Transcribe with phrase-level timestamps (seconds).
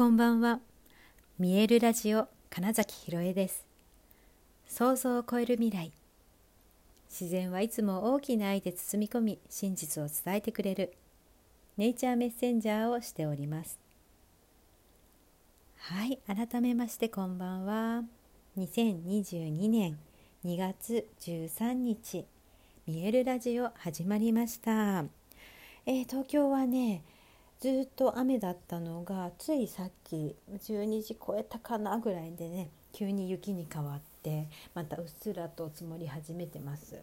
[0.00, 0.60] こんばんは。
[1.38, 3.66] 見えるラジオ金崎ひろえです。
[4.66, 5.92] 想像を超える未来。
[7.10, 10.94] 自然はいつも大きな愛で包み込み真実を伝えてくれる。
[11.76, 13.78] ネイチャーメッセンジャーをしております。
[15.76, 18.02] はい改めましてこんばんは。
[18.56, 19.98] 2022年
[20.46, 22.24] 2月13日
[22.86, 25.04] 見えるラジオ始まりました、
[25.84, 27.02] えー、東京はね
[27.60, 37.02] ずっと雨だったのがついさっき12時超えたかなぐらいでね急に雪に変わってまたうっすらと積もり始めてます。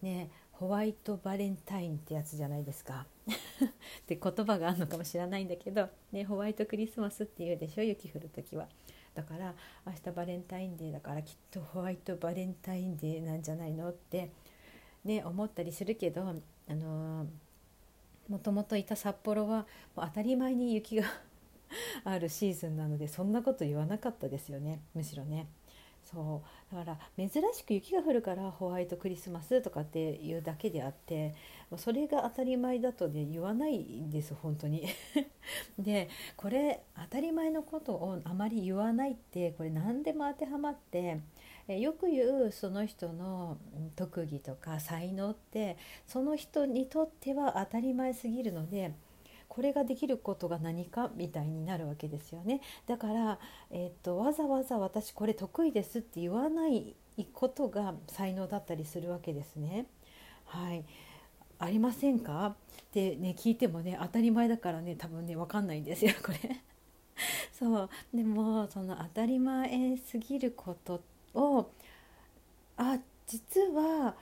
[0.00, 8.68] ねホワイトバレンタインってやつじゃないですか って言葉があるのかもしれないんだけど、ね、ホワイトクリスマスっていうでしょ雪降る時は。
[9.14, 9.54] だから
[9.86, 14.30] 明日バレンタインデーだからきっとホワイトバレンタインデーなんじゃないのって
[15.04, 17.28] ね思ったりするけどあのー
[18.32, 21.04] もともといた札幌は当たり前に雪が
[22.02, 24.80] あるシーズンなのでそんなこと言わなかったですよね。
[24.94, 25.48] むしろね。
[26.02, 26.74] そう。
[26.74, 31.34] だから珍しく雪が降るからホワイトクリスマスとかっていうだけであって
[31.76, 34.88] それが当たり前だとね言わないんです本当に。
[35.78, 41.20] でこれ当たり前のことをあまり言わないってこれ何でも当てはまって
[41.74, 43.58] えよく言うその人の
[43.96, 48.92] 特技とか才能ってその人にとっては当たり前すぎるので
[49.48, 52.62] これができることが何かみたいになるわけですよね。
[52.86, 53.38] だから、
[53.70, 56.96] えー、っとわざわざ私これ得意ですって言わない
[57.34, 59.84] ことが才能だったりするわけですね。
[60.46, 60.84] はい。
[61.58, 62.56] ありませんか？
[62.82, 66.38] ってね聞いてもね当たり前だからね多分ね分かんないんですよこれ。
[67.52, 67.90] そう。
[68.14, 71.02] でもその当たり前すぎること
[71.34, 71.70] を
[72.76, 74.14] あ実は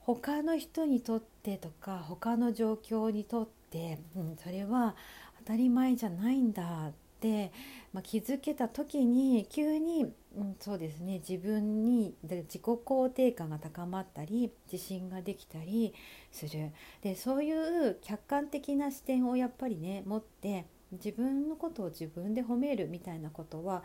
[0.00, 4.94] 他の人にとってとか他の状況にとって、うん、それは
[5.38, 7.52] 当たり前じゃないんだって、
[7.92, 15.94] まあ、気づけた時に急に、うん、そうですね自分に自己肯定感が高まったり自信ができたり
[16.32, 16.70] する。
[17.02, 23.82] でそういう客観的な視点をやっぱりね持って自分のことを自分で褒めるみたいなことは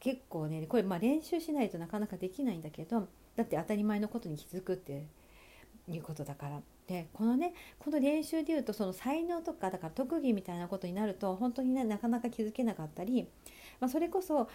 [0.00, 5.04] 結構ねこれまあ練習しないとなかなかできないんだけどだって当たり前のことに気づくって
[5.88, 6.60] いうことだから。
[6.86, 13.28] でこのねこの練習でいうとその才能とかだから特技みたいなことになると本当にねなかなか気づけなかったり、
[13.78, 14.48] まあ、それこそ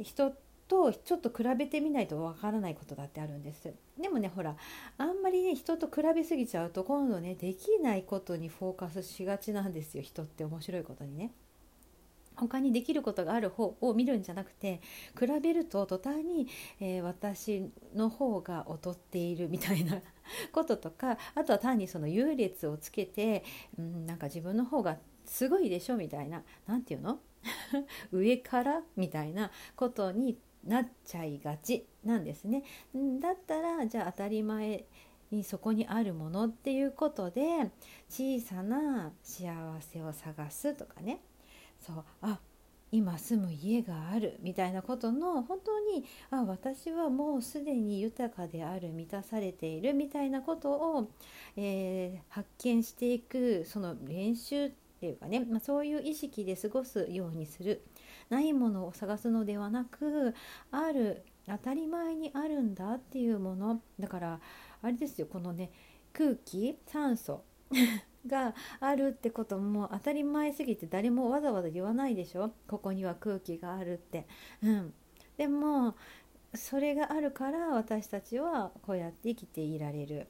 [0.00, 0.32] 人
[0.68, 4.54] とちょっと比べてみないとわからないことだってあるんですでもねほら
[4.96, 11.32] あんまりね人と比べすぎちゃうと今度ねできないことにフォーカスしがちなんですよ人って面白いことにね。
[12.42, 14.80] 他にできることがある方を見るんじゃなくて
[15.18, 16.48] 比べると途端に、
[16.80, 20.00] えー、私の方が劣っているみたいな
[20.52, 23.44] こととかあとは単にその優劣をつけて、
[23.78, 27.20] うん、なんか自分の方がすごいでしょみたいな何て言うの？
[28.12, 32.62] 上からみたいなことになっちゃいがちなんですね。
[33.20, 34.84] だったらじゃあ当たり前
[35.30, 37.70] にそこにあるものっていうことで
[38.08, 41.20] 小さな幸せを探すとかね
[41.84, 42.40] そうあ
[42.92, 51.10] 今住む家があるみたいなことの本当にあ私はもうすでに豊かである満たされているみたいなことを、
[51.56, 54.70] えー、発見していくその練習っ
[55.00, 57.82] ていうかね、まあ、そういう意識で過ごすようにする。
[58.28, 60.34] ないものを探すのではなく
[60.70, 63.82] ある当たり前にあるんだっていうもの。
[63.98, 64.40] だから
[64.80, 65.70] あれですよこのね
[66.12, 67.42] 空気酸素
[68.26, 72.52] があるってことも当たり前すぎて誰もわざわざ言わないでしょ？
[72.68, 74.26] ここには空気があるって。
[74.62, 74.94] うん、
[75.36, 75.96] でも
[76.54, 80.28] それがあるから私たちはこうやって生きていられる。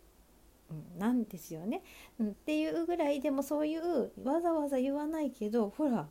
[0.98, 1.82] なんですよね、
[2.18, 6.08] うん、っていうぐらいでもそういうわざわざ言わないけどほら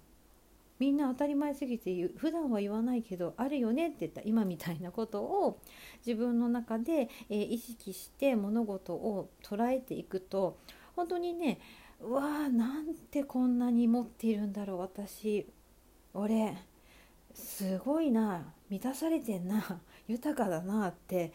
[0.78, 2.14] みんな当たり前すぎて言う。
[2.16, 4.22] 普段は言わないけどあるよねって言った。
[4.24, 5.60] 今みたいなことを
[6.06, 10.58] 自分の中で、えー、意識して物事を捉えていくと
[10.96, 11.60] 本当にね
[12.00, 15.46] うわーなんてこんなに持っているんだろう私
[16.14, 16.58] 俺
[17.34, 21.32] すごいな満たされてんな 豊かだなって、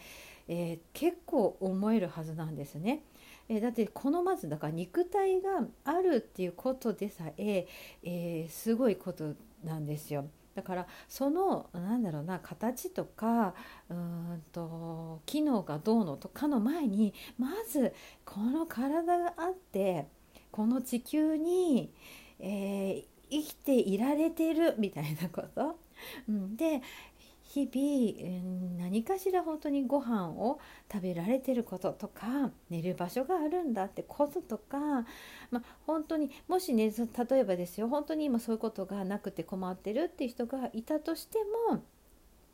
[0.49, 3.03] えー、結構思えるはずなんですね。
[3.49, 7.67] えー、だってこのまずだから肉体があるっていうことでさえ
[8.03, 10.27] えー、すごいことなんですよ。
[10.57, 13.55] だからそのなんだろうな形とか
[13.91, 17.95] うんと機能がどうのとかの前にまず
[18.25, 20.07] この体があって
[20.51, 21.93] この地球に、
[22.41, 25.79] えー、生きていられてるみたいなこと。
[26.29, 26.81] うん、で
[27.49, 30.59] 日々何かしら本当にご飯を
[30.93, 34.79] 食べられてることとか寝る場所があるんだってこととか、
[35.51, 41.39] まあ、本当にもしね例えばですよ本当に今そういうことがなくて困ってるっていう人がいたとして
[41.71, 41.83] も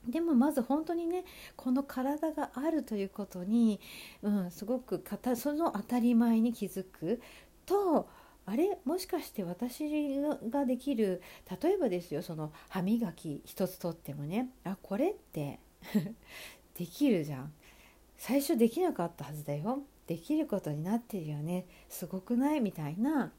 [0.06, 1.24] でもまず本当にね
[1.56, 3.80] この体があるということに、
[4.22, 5.02] うん、すごく
[5.36, 7.20] その当たり前に気づく
[7.64, 8.08] と
[8.44, 11.22] あれもしかして私ができる
[11.62, 15.60] 例えばですよその歯磨き一つとってもねあこれって
[16.76, 17.52] できるじゃん。
[18.16, 19.82] 最初できなかったはずだよ。
[20.06, 21.66] できることになってるよね。
[21.88, 22.60] すごくない？
[22.60, 23.32] みたいな。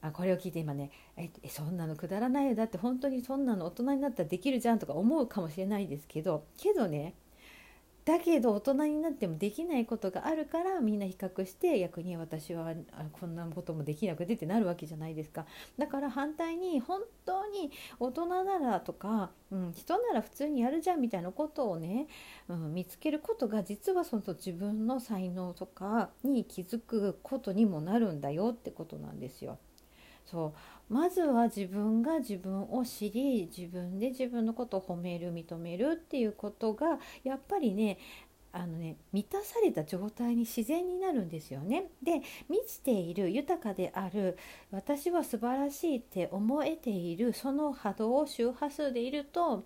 [0.00, 2.54] あこれを聞いて今ねえそんなのくだらないよ。
[2.54, 7.14] だって本当にそんなの大人になったらできるじゃんとか思うかもしれないですけどけどね
[8.04, 12.74] だけど大人になってもできないことがあるからみんな比較して逆に私は
[13.12, 15.46] こんなこともできなくてってなるわけじゃないですか
[15.78, 17.70] だから反対に本当に
[18.00, 22.08] 大人ならとか、うん、人なら普通にやるじゃんみたいなことをね、
[22.48, 29.58] うん、見つけることが実はその自分の才能とかに気づくことにもなるんだよってことなんですよ。
[30.24, 30.54] そ
[30.90, 37.98] うまずは自分が自分を知り自分で自分のことを褒める認めるっていうことがやっぱりね
[38.52, 41.90] あのね満たされた状態に自然になるんですよね。
[42.02, 44.36] で満ちている豊かである
[44.70, 49.64] 私は素晴らしいって思えているその波動を周波数でいると,、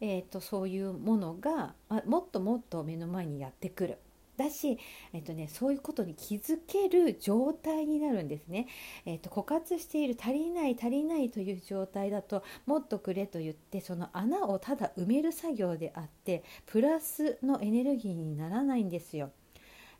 [0.00, 1.74] えーとそういうものが
[2.06, 3.98] もっともっと目の前にやってくる。
[4.38, 4.78] だし、
[5.12, 8.68] えっとね、そういうことに気づける状態になるんですね、
[9.04, 19.32] えっと、枯渇している足りない足りないという状態だともっとくれと言ってその穴をただ埋める作業であってプラスのエネルギーにならないんですよ。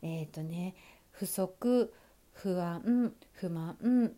[0.01, 0.75] えっ、とね
[1.11, 1.93] 不足
[2.31, 4.13] 不安不満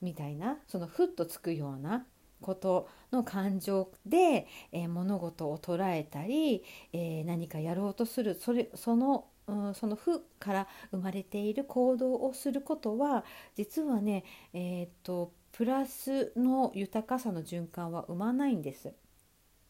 [0.00, 2.06] みたいなそのふっとつくような
[2.40, 18.92] ことの感情で、えー、物事を捉えたり、えー、何かやろうとするそれそのうん、その負から生まれている行動をすることは実はね、えー、っとプラスの豊かさの循環は生まないんです。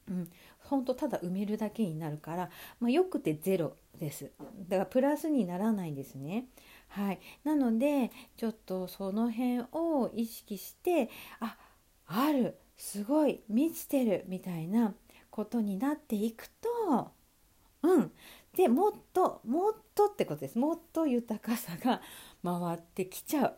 [0.08, 2.50] うん、本当ただ埋めるだけになるから、
[2.81, 4.31] まあ、よくてゼロです
[4.69, 6.46] だからプラスにならないんですね。
[6.88, 11.56] はい、なのでちょっとその辺を意識してあ
[12.06, 14.94] あるすごい満ちてるみたいな
[15.31, 17.11] ことになっていくと
[17.82, 18.12] うん
[18.56, 20.58] でもっともっとってことです。
[20.58, 22.00] もっと豊かさが
[22.42, 23.54] 回ってきちゃう。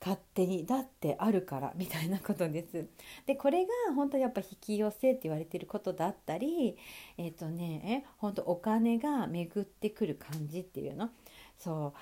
[0.00, 2.88] 勝手にだってあるからみたいなことです。
[3.24, 6.76] でこれが本当やっぱ引き寄せって言われてることだったり
[7.16, 11.10] えっ、ー、とね本当お金が巡ってくる感じっていうの。
[11.56, 11.94] そ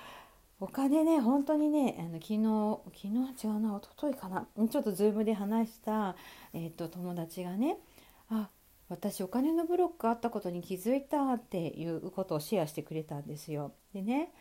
[0.59, 0.65] う。
[0.65, 4.47] お金ね本当にねあの昨日昨日違うな一昨日かな。
[4.67, 6.15] ちょっとズームで話した、
[6.53, 7.77] えーと友達がね
[8.29, 8.49] あ
[8.91, 13.71] 私お金のブロックあったことに気づいたっていうことをシェアしてくれたんですよ。
[13.93, 14.33] でね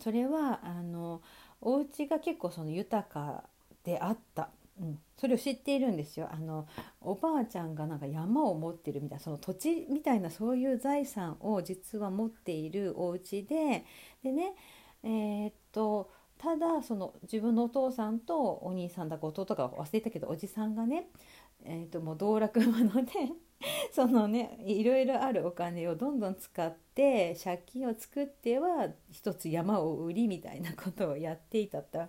[0.00, 1.22] それはあの
[1.60, 3.44] お家が結構その豊か
[3.84, 6.30] であった、うん、それを知っているんですよ。
[6.32, 6.66] あの
[7.00, 13.84] おばあちゃんがなんか山を持ってるみたいなその土地みたいなそういう財産を実は持っているお家で
[14.24, 14.54] でね
[15.04, 21.06] えー、っとただその自分のお父さんとお兄さんだか弟か忘れたけどおじさんがね
[21.64, 23.12] えーと、もう道楽者で
[23.92, 32.02] そのねいろいろあるお金をどんどん使って借金を作っては一つ山を売りみたいなことをやっていたと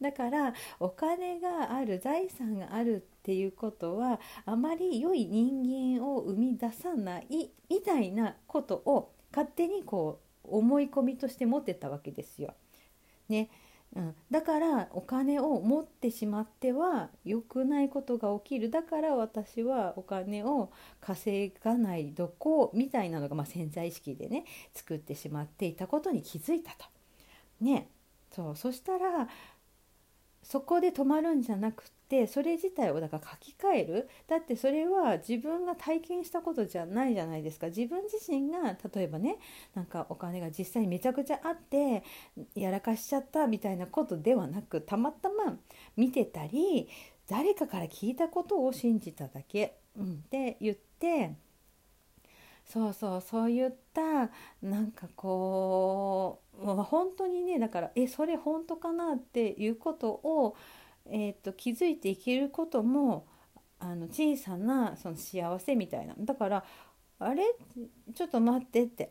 [0.00, 12.54] だからお金がある財産があるっていうことはあまり良い人間を生み出さないみたいなことを勝手にこう思い込みとして持ってたわけですよ。
[13.28, 13.48] ね、
[13.96, 18.70] うん、だからお金を持ってしまっては良くないことが起きる。
[18.70, 26.86] だから私はお金を稼がないどこみたいなのが、まあ、潜在意識でね作ってしまっていたことに気づいたと。
[27.60, 27.88] ね。
[28.32, 28.56] そう。
[28.56, 29.28] そしたら
[30.44, 34.08] そこで止まるんじゃなくてそれ自体をだから書き換える。
[34.28, 37.68] だってそれは自分が体験したことじゃないじゃないですか。
[37.68, 39.38] 自分自身が例えばね
[39.74, 42.04] なんかお金が実際にめちゃくちゃあって
[42.54, 45.56] やらかしちゃったみたいなことではなくたまたま
[45.96, 46.88] 見てたり
[47.28, 51.34] 誰かから聞いたことを信じただけ、うん、って言って
[52.64, 54.30] そうそうそういった
[54.62, 60.56] なんかこう、まあ、本当にねだからえそれ本当かなっていうことを、
[61.06, 63.26] えーと、気づいていけることも
[63.78, 66.64] あの小さなその幸せみたいなだから
[67.18, 67.42] あれ
[68.14, 69.10] ちょっと待ってって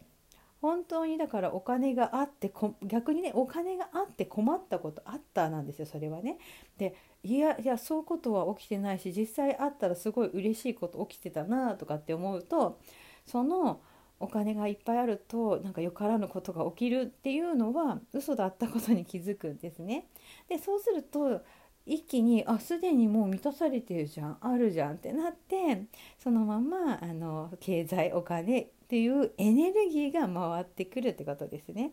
[0.62, 2.52] 本当にだからお金があって
[2.84, 6.38] 逆にねお金があって困ったことあったなんですよそれはね。
[6.78, 12.80] でいやいやそういうことは起きてないし実際あったらすごい嬉しいこと起きてたなとかって思うと
[13.26, 13.82] その
[14.20, 20.08] お金がいっぱいあるとなんかよからぬことが起きるっていうのは嘘だったことに気づくんですね。
[20.48, 21.42] でそうすると
[21.86, 25.86] 一気にあすでにもう満たされてるじゃんあるじゃんってなって
[26.18, 31.92] そのままあの経済お金っていうエネルギーが回ってくるってことですね。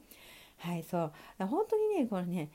[0.59, 2.51] はいそう本当にねこのね、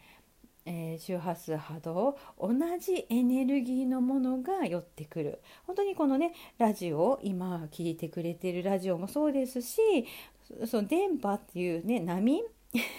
[0.65, 5.39] えー、周波数波動同じエネルギーのものが寄ってくる。
[5.67, 9.79] 本当にこのねラジオ今聞いてくれてるラジオもそうですし
[10.65, 12.43] その電波っていうね波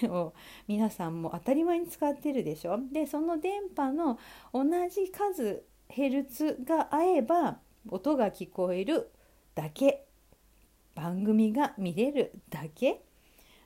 [0.04, 0.32] を
[0.68, 2.78] 皆さんも当たり前に使ってるでしょ。
[2.92, 4.18] でその電波の
[4.52, 7.58] 同じ数ヘルツが合えば
[7.90, 9.10] 音が聞こえる
[9.54, 10.04] だけ。
[10.94, 13.02] 番組が見れるだけ、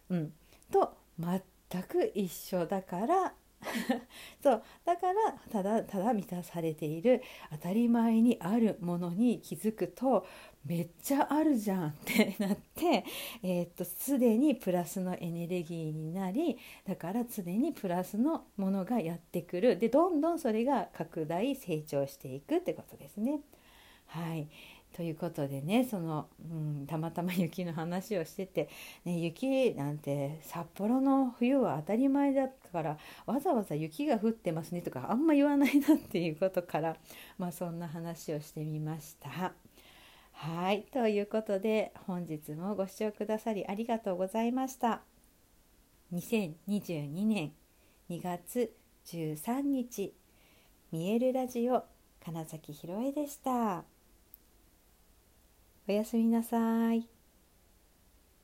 [0.09, 0.33] うん、
[0.73, 3.35] と全く一緒だから
[4.43, 10.27] そうだからただただ満たされている当たり前にあるものに気づくと
[10.65, 13.05] めっちゃあるじゃんって なって、
[13.43, 23.41] えー、っとすでにプラスのエネルギーになりだから常にプラスのものがやってくるでどんどんそれが拡大成長していくってことですね。
[24.07, 24.49] はい
[24.97, 28.69] ということでねその、うん、たまたま雪の話をしてて、
[29.05, 36.97] ね、雪なんて札幌の冬は当たり前だからわざわざ雪が降ってますねとかあんま言わないなっていうことから、
[37.39, 39.53] まあ、そんな話をしてみました。
[40.33, 45.03] はいということで本日もご視聴くださりありがとうございました。
[46.13, 47.53] 2022年
[48.09, 48.73] 2月
[49.07, 50.15] 13日
[50.91, 51.85] 見えるラジオ
[52.25, 54.00] 金崎ひろえでした。
[55.89, 57.20] おやすみなさい。